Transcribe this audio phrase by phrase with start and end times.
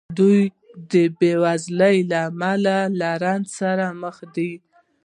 [0.17, 0.39] دوی
[0.91, 4.51] د بېوزلۍ له امله له رنځ سره مخ دي.